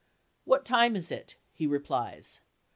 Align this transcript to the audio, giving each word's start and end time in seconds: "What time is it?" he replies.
"What 0.45 0.65
time 0.65 0.95
is 0.95 1.11
it?" 1.11 1.35
he 1.53 1.67
replies. 1.67 2.41